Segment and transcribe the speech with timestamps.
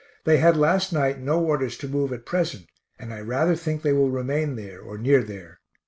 [0.23, 2.65] They had last night no orders to move at present,
[2.97, 5.59] and I rather think they will remain there, or near there.